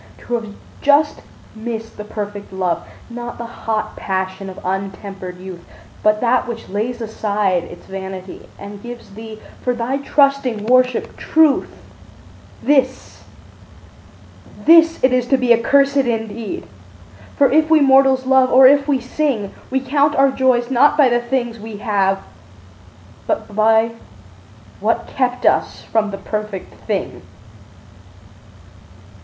To 0.21 0.33
have 0.33 0.55
just 0.81 1.21
missed 1.53 1.95
the 1.95 2.03
perfect 2.03 2.51
love, 2.51 2.87
Not 3.07 3.37
the 3.37 3.45
hot 3.45 3.95
passion 3.95 4.49
of 4.49 4.59
untempered 4.65 5.37
youth, 5.37 5.63
But 6.01 6.21
that 6.21 6.47
which 6.47 6.69
lays 6.69 7.01
aside 7.01 7.65
its 7.65 7.85
vanity 7.85 8.49
And 8.57 8.81
gives 8.81 9.11
thee, 9.13 9.39
for 9.61 9.75
thy 9.75 9.97
trusting 9.99 10.65
worship, 10.65 11.15
truth— 11.17 11.69
This, 12.63 13.23
this 14.65 14.97
it 15.03 15.13
is 15.13 15.27
to 15.27 15.37
be 15.37 15.53
accursed 15.53 15.95
indeed; 15.97 16.65
For 17.35 17.51
if 17.51 17.69
we 17.69 17.79
mortals 17.79 18.25
love, 18.25 18.51
or 18.51 18.65
if 18.65 18.87
we 18.87 18.99
sing, 18.99 19.53
We 19.69 19.79
count 19.81 20.15
our 20.15 20.31
joys 20.31 20.71
not 20.71 20.97
by 20.97 21.09
the 21.09 21.21
things 21.21 21.59
we 21.59 21.77
have, 21.77 22.23
But 23.27 23.55
by 23.55 23.91
what 24.79 25.05
kept 25.05 25.45
us 25.45 25.83
from 25.83 26.09
the 26.09 26.17
perfect 26.17 26.73
thing. 26.87 27.21